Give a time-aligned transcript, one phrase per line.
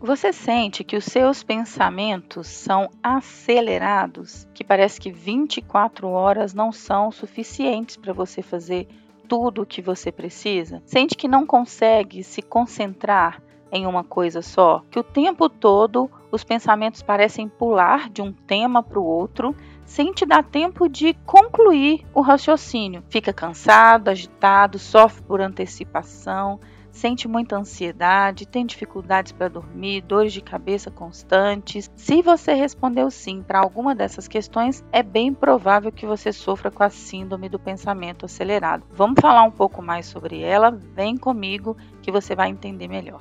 [0.00, 7.10] Você sente que os seus pensamentos são acelerados, que parece que 24 horas não são
[7.10, 8.86] suficientes para você fazer
[9.26, 10.82] tudo o que você precisa?
[10.84, 14.82] Sente que não consegue se concentrar em uma coisa só?
[14.90, 19.56] Que o tempo todo os pensamentos parecem pular de um tema para o outro
[19.86, 23.02] sem te dar tempo de concluir o raciocínio.
[23.08, 26.60] Fica cansado, agitado, sofre por antecipação,
[26.96, 31.90] sente muita ansiedade, tem dificuldades para dormir, dores de cabeça constantes.
[31.94, 36.82] Se você respondeu sim para alguma dessas questões, é bem provável que você sofra com
[36.82, 38.84] a síndrome do pensamento acelerado.
[38.90, 40.70] Vamos falar um pouco mais sobre ela?
[40.70, 43.20] Vem comigo que você vai entender melhor.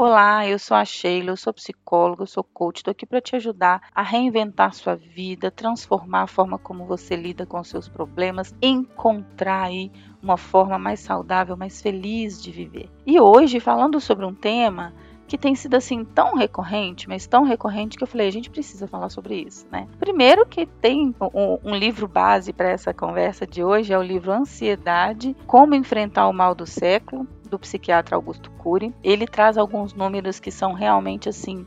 [0.00, 3.34] Olá, eu sou a Sheila, eu sou psicóloga, eu sou coach, estou aqui para te
[3.34, 9.64] ajudar a reinventar sua vida, transformar a forma como você lida com seus problemas, encontrar
[9.64, 9.90] aí
[10.22, 12.88] uma forma mais saudável, mais feliz de viver.
[13.04, 14.94] E hoje, falando sobre um tema
[15.28, 18.88] que tem sido assim tão recorrente, mas tão recorrente que eu falei, a gente precisa
[18.88, 19.86] falar sobre isso, né?
[19.98, 24.32] Primeiro que tem um, um livro base para essa conversa de hoje, é o livro
[24.32, 28.94] Ansiedade, Como Enfrentar o Mal do Século, do psiquiatra Augusto Cury.
[29.02, 31.66] Ele traz alguns números que são realmente assim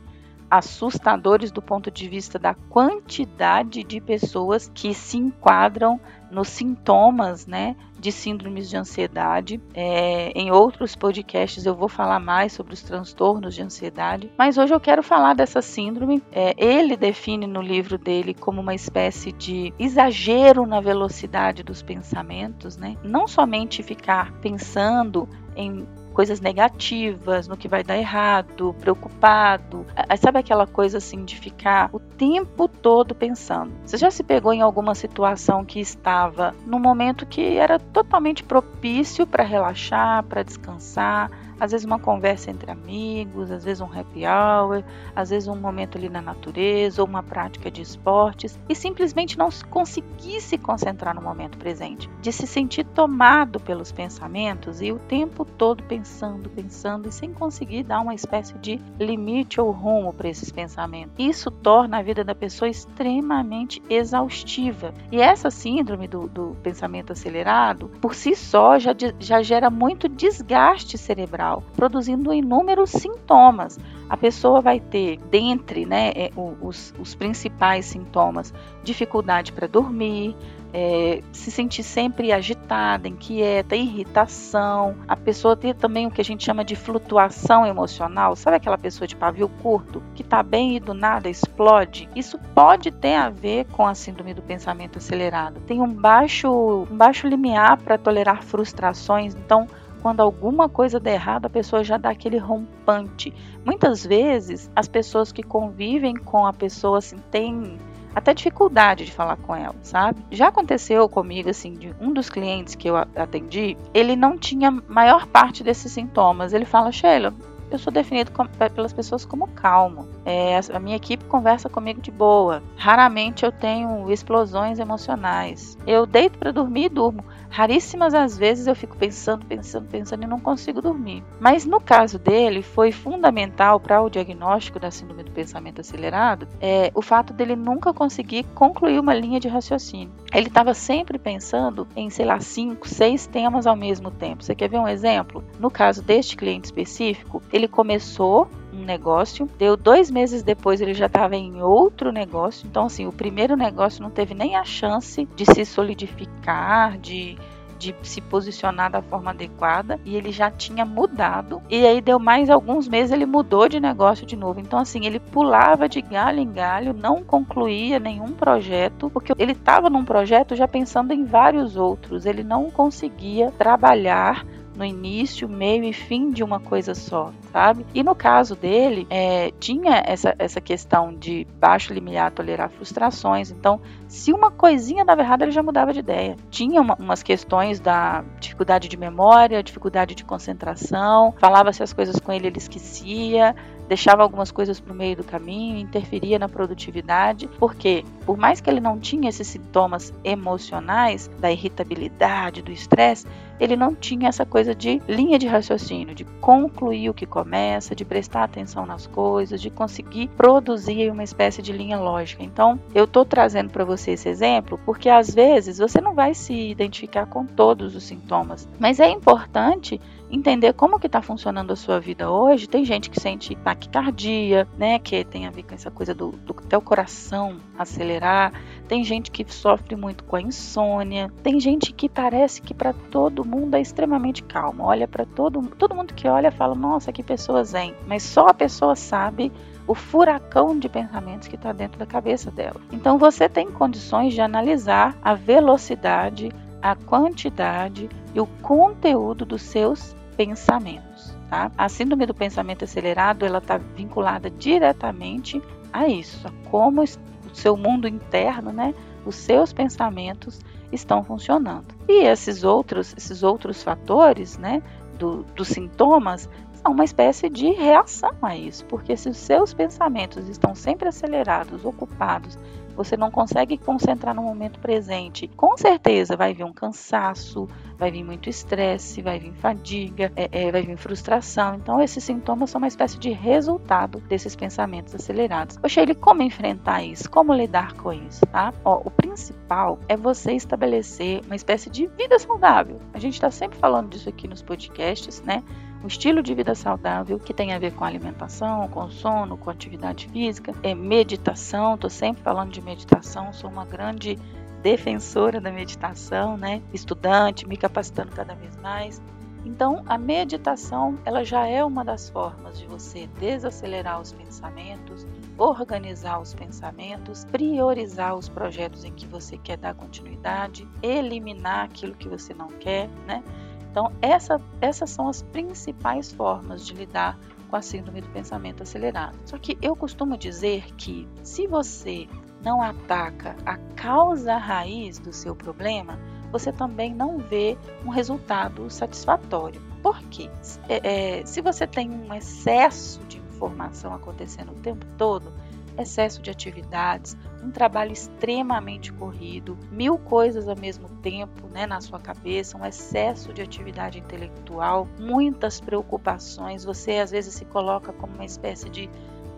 [0.52, 5.98] assustadores do ponto de vista da quantidade de pessoas que se enquadram
[6.30, 9.60] nos sintomas, né, de síndromes de ansiedade.
[9.72, 14.74] É, em outros podcasts eu vou falar mais sobre os transtornos de ansiedade, mas hoje
[14.74, 16.22] eu quero falar dessa síndrome.
[16.30, 22.76] É, ele define no livro dele como uma espécie de exagero na velocidade dos pensamentos,
[22.76, 22.96] né?
[23.02, 29.86] Não somente ficar pensando em coisas negativas, no que vai dar errado, preocupado.
[30.20, 33.72] Sabe aquela coisa assim de ficar o tempo todo pensando?
[33.84, 39.26] Você já se pegou em alguma situação que estava num momento que era totalmente propício
[39.26, 41.30] para relaxar, para descansar?
[41.62, 44.82] Às vezes uma conversa entre amigos, às vezes um happy hour,
[45.14, 49.48] às vezes um momento ali na natureza ou uma prática de esportes e simplesmente não
[49.70, 55.44] conseguir se concentrar no momento presente, de se sentir tomado pelos pensamentos e o tempo
[55.44, 60.50] todo pensando, pensando e sem conseguir dar uma espécie de limite ou rumo para esses
[60.50, 61.14] pensamentos.
[61.16, 64.92] Isso torna a vida da pessoa extremamente exaustiva.
[65.12, 68.90] E essa síndrome do, do pensamento acelerado, por si só, já,
[69.20, 73.78] já gera muito desgaste cerebral produzindo inúmeros sintomas.
[74.08, 78.52] A pessoa vai ter, dentre né, é, os, os principais sintomas,
[78.84, 80.36] dificuldade para dormir,
[80.72, 84.96] é, se sentir sempre agitada, inquieta, irritação.
[85.06, 88.34] A pessoa tem também o que a gente chama de flutuação emocional.
[88.34, 92.08] Sabe aquela pessoa de pavio curto que está bem e do nada explode?
[92.16, 95.60] Isso pode ter a ver com a síndrome do pensamento acelerado.
[95.60, 99.66] Tem um baixo, um baixo limiar para tolerar frustrações, então
[100.02, 103.32] quando alguma coisa der errado, a pessoa já dá aquele rompante.
[103.64, 107.78] Muitas vezes, as pessoas que convivem com a pessoa assim têm
[108.14, 110.22] até dificuldade de falar com ela, sabe?
[110.30, 115.26] Já aconteceu comigo, assim, de um dos clientes que eu atendi, ele não tinha maior
[115.26, 116.52] parte desses sintomas.
[116.52, 117.32] Ele fala, Sheila,
[117.74, 120.08] eu sou definido com, pelas pessoas como calmo.
[120.24, 122.62] É, a minha equipe conversa comigo de boa.
[122.76, 125.76] Raramente eu tenho explosões emocionais.
[125.86, 127.24] Eu deito para dormir e durmo.
[127.52, 131.22] Raríssimas as vezes eu fico pensando, pensando, pensando e não consigo dormir.
[131.38, 136.90] Mas no caso dele, foi fundamental para o diagnóstico da síndrome do pensamento acelerado é,
[136.94, 140.10] o fato dele nunca conseguir concluir uma linha de raciocínio.
[140.32, 144.42] Ele estava sempre pensando em, sei lá, cinco, seis temas ao mesmo tempo.
[144.42, 145.44] Você quer ver um exemplo?
[145.58, 151.06] No caso deste cliente específico, ele começou um negócio, deu dois meses depois ele já
[151.06, 152.66] estava em outro negócio.
[152.66, 157.36] Então, assim, o primeiro negócio não teve nem a chance de se solidificar, de
[157.82, 161.60] de se posicionar da forma adequada e ele já tinha mudado.
[161.68, 164.60] E aí deu mais alguns meses ele mudou de negócio de novo.
[164.60, 169.90] Então assim, ele pulava de galho em galho, não concluía nenhum projeto, porque ele estava
[169.90, 172.24] num projeto já pensando em vários outros.
[172.24, 177.84] Ele não conseguia trabalhar no início, meio e fim de uma coisa só, sabe?
[177.94, 183.50] E no caso dele, é, tinha essa, essa questão de baixo limiar tolerar frustrações.
[183.50, 186.36] Então, se uma coisinha dava errado, ele já mudava de ideia.
[186.50, 192.32] Tinha uma, umas questões da dificuldade de memória, dificuldade de concentração, falava-se as coisas com
[192.32, 193.54] ele, ele esquecia.
[193.88, 198.70] Deixava algumas coisas para o meio do caminho, interferia na produtividade, porque por mais que
[198.70, 203.26] ele não tinha esses sintomas emocionais da irritabilidade, do estresse,
[203.60, 208.04] ele não tinha essa coisa de linha de raciocínio, de concluir o que começa, de
[208.04, 212.42] prestar atenção nas coisas, de conseguir produzir uma espécie de linha lógica.
[212.42, 216.52] Então, eu estou trazendo para você esse exemplo porque às vezes você não vai se
[216.52, 220.00] identificar com todos os sintomas, mas é importante
[220.32, 222.66] entender como que está funcionando a sua vida hoje.
[222.66, 226.54] Tem gente que sente taquicardia, né, que tem a ver com essa coisa do, do
[226.54, 228.52] teu coração acelerar.
[228.88, 231.30] Tem gente que sofre muito com a insônia.
[231.42, 234.84] Tem gente que parece que para todo mundo é extremamente calmo.
[234.84, 237.94] Olha para todo todo mundo que olha fala: "Nossa, que pessoa zen".
[238.06, 239.52] Mas só a pessoa sabe
[239.86, 242.80] o furacão de pensamentos que está dentro da cabeça dela.
[242.90, 246.50] Então você tem condições de analisar a velocidade,
[246.80, 251.34] a quantidade e o conteúdo dos seus pensamentos.
[251.48, 251.70] Tá?
[251.76, 255.62] A síndrome do pensamento acelerado ela está vinculada diretamente
[255.92, 258.94] a isso, a como o seu mundo interno, né,
[259.24, 261.94] os seus pensamentos estão funcionando.
[262.08, 264.82] E esses outros, esses outros fatores, né,
[265.18, 270.48] do, dos sintomas, são uma espécie de reação a isso, porque se os seus pensamentos
[270.48, 272.58] estão sempre acelerados, ocupados,
[272.94, 277.68] você não consegue concentrar no momento presente, com certeza vai vir um cansaço,
[277.98, 281.76] vai vir muito estresse, vai vir fadiga, é, é, vai vir frustração.
[281.76, 285.76] Então, esses sintomas são uma espécie de resultado desses pensamentos acelerados.
[285.76, 287.30] Poxa, ele como enfrentar isso?
[287.30, 288.44] Como lidar com isso?
[288.46, 288.72] Tá?
[288.84, 293.00] Ó, o principal é você estabelecer uma espécie de vida saudável.
[293.14, 295.62] A gente está sempre falando disso aqui nos podcasts, né?
[296.02, 300.28] um estilo de vida saudável que tem a ver com alimentação, com sono, com atividade
[300.28, 301.94] física, é meditação.
[301.94, 304.38] Estou sempre falando de meditação, sou uma grande
[304.82, 306.82] defensora da meditação, né?
[306.92, 309.22] Estudante, me capacitando cada vez mais.
[309.64, 315.24] Então, a meditação, ela já é uma das formas de você desacelerar os pensamentos,
[315.56, 322.28] organizar os pensamentos, priorizar os projetos em que você quer dar continuidade, eliminar aquilo que
[322.28, 323.42] você não quer, né?
[323.88, 327.38] Então, essa, essas são as principais formas de lidar
[327.68, 329.38] com a síndrome do pensamento acelerado.
[329.44, 332.26] Só que eu costumo dizer que se você
[332.62, 336.18] não ataca a causa raiz do seu problema,
[336.50, 339.80] você também não vê um resultado satisfatório.
[340.02, 340.50] Por quê?
[340.88, 345.52] É, é, se você tem um excesso de informação acontecendo o tempo todo,
[345.96, 352.18] excesso de atividades, um trabalho extremamente corrido, mil coisas ao mesmo tempo né, na sua
[352.18, 358.44] cabeça, um excesso de atividade intelectual, muitas preocupações, você às vezes se coloca como uma
[358.44, 359.08] espécie de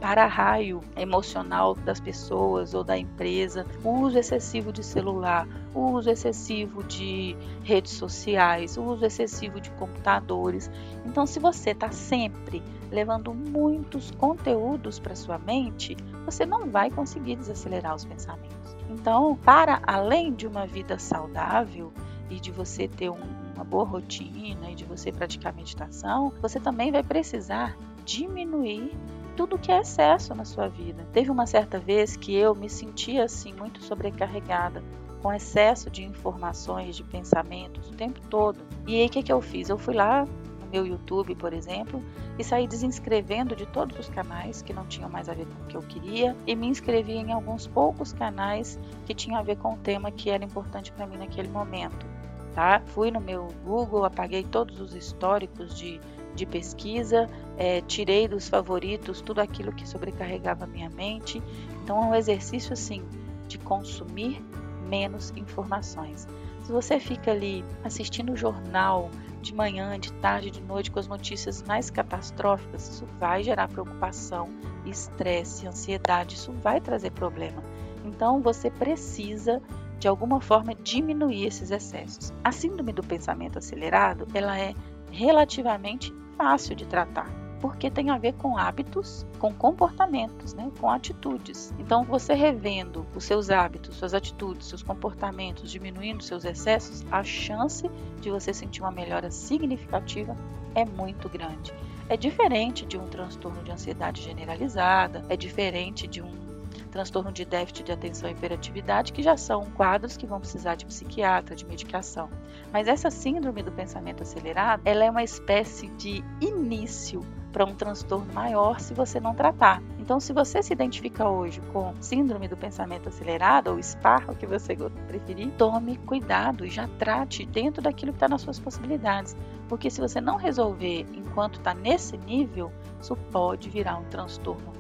[0.04, 6.84] para-raio emocional das pessoas ou da empresa, o uso excessivo de celular, o uso excessivo
[6.84, 10.70] de redes sociais, o uso excessivo de computadores.
[11.06, 15.96] Então, se você está sempre levando muitos conteúdos para sua mente,
[16.26, 18.76] você não vai conseguir desacelerar os pensamentos.
[18.90, 21.90] Então, para além de uma vida saudável
[22.28, 23.16] e de você ter um,
[23.54, 27.74] uma boa rotina e de você praticar meditação, você também vai precisar
[28.04, 28.92] diminuir
[29.36, 31.06] tudo que é excesso na sua vida.
[31.12, 34.82] Teve uma certa vez que eu me sentia assim muito sobrecarregada,
[35.22, 38.58] com excesso de informações, de pensamentos o tempo todo.
[38.86, 39.68] E aí o que, que eu fiz?
[39.68, 42.02] Eu fui lá no meu YouTube, por exemplo,
[42.38, 45.66] e saí desinscrevendo de todos os canais que não tinham mais a ver com o
[45.66, 49.74] que eu queria e me inscrevi em alguns poucos canais que tinham a ver com
[49.74, 52.06] o tema que era importante para mim naquele momento.
[52.54, 52.80] Tá?
[52.86, 56.00] Fui no meu Google, apaguei todos os históricos de
[56.34, 61.42] de pesquisa, é, tirei dos favoritos tudo aquilo que sobrecarregava minha mente.
[61.82, 63.04] Então é um exercício assim
[63.46, 64.42] de consumir
[64.88, 66.26] menos informações.
[66.62, 69.10] Se você fica ali assistindo o jornal
[69.42, 74.48] de manhã, de tarde, de noite com as notícias mais catastróficas, isso vai gerar preocupação,
[74.86, 77.62] estresse, ansiedade, isso vai trazer problema.
[78.04, 79.60] Então você precisa
[79.98, 82.32] de alguma forma diminuir esses excessos.
[82.42, 84.74] A síndrome do pensamento acelerado, ela é
[85.10, 91.74] relativamente fácil de tratar, porque tem a ver com hábitos, com comportamentos, né, com atitudes.
[91.78, 97.90] Então, você revendo os seus hábitos, suas atitudes, seus comportamentos, diminuindo seus excessos, a chance
[98.20, 100.36] de você sentir uma melhora significativa
[100.74, 101.72] é muito grande.
[102.08, 106.43] É diferente de um transtorno de ansiedade generalizada, é diferente de um
[106.90, 110.86] transtorno de déficit de atenção e hiperatividade, que já são quadros que vão precisar de
[110.86, 112.28] psiquiatra, de medicação.
[112.72, 117.20] Mas essa síndrome do pensamento acelerado, ela é uma espécie de início
[117.54, 119.80] para um transtorno maior se você não tratar.
[120.00, 124.44] Então, se você se identifica hoje com síndrome do pensamento acelerado ou SPAR, o que
[124.44, 124.76] você
[125.06, 129.36] preferir, tome cuidado e já trate dentro daquilo que está nas suas possibilidades.
[129.68, 134.72] Porque se você não resolver enquanto está nesse nível, isso pode virar um transtorno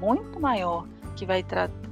[0.00, 0.84] muito maior
[1.16, 1.44] que vai,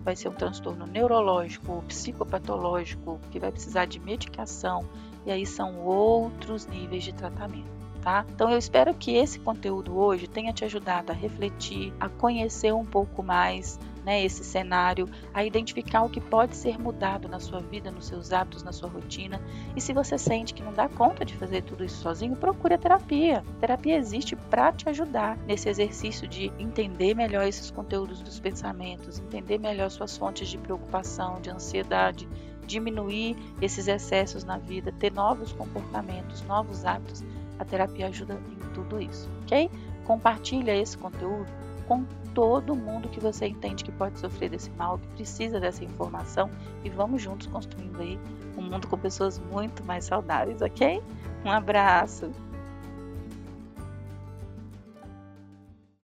[0.05, 4.87] vai ser um transtorno neurológico psicopatológico, que vai precisar de medicação,
[5.25, 7.84] e aí são outros níveis de tratamento.
[8.05, 8.23] Tá?
[8.35, 12.85] Então eu espero que esse conteúdo hoje tenha te ajudado a refletir, a conhecer um
[12.85, 17.91] pouco mais né, esse cenário, a identificar o que pode ser mudado na sua vida,
[17.91, 19.41] nos seus hábitos, na sua rotina.
[19.75, 22.79] E se você sente que não dá conta de fazer tudo isso sozinho, procure a
[22.79, 23.43] terapia.
[23.57, 29.19] A terapia existe para te ajudar nesse exercício de entender melhor esses conteúdos dos pensamentos,
[29.19, 32.29] entender melhor suas fontes de preocupação, de ansiedade,
[32.67, 37.25] diminuir esses excessos na vida, ter novos comportamentos, novos hábitos.
[37.59, 39.71] A terapia ajuda em tudo isso, ok?
[40.05, 41.47] Compartilha esse conteúdo
[41.87, 46.51] com todo mundo que você entende que pode sofrer desse mal, que precisa dessa informação
[46.83, 48.19] e vamos juntos construindo aí
[48.57, 51.03] um mundo com pessoas muito mais saudáveis, ok?
[51.45, 52.31] Um abraço!